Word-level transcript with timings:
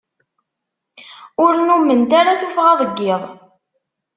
Ur 1.43 1.51
nnument 1.55 2.11
ara 2.19 2.39
tuffɣa 2.41 2.73
deg 2.81 2.97
iḍ. 3.13 3.23